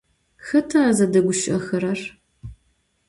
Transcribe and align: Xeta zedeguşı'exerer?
Xeta 0.47 0.81
zedeguşı'exerer? 0.97 1.99